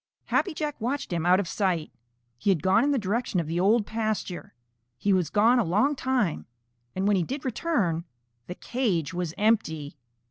[0.25, 1.91] Happy Jack watched him out of sight.
[2.39, 4.55] He had gone in the direction of the Old Pasture.
[4.97, 6.47] He was gone a long time,
[6.95, 8.05] and when he did return,
[8.47, 9.99] the cage was empty.